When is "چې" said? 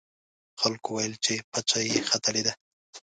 1.25-1.33